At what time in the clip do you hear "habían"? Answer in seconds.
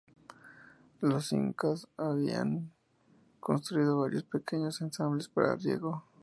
1.95-2.71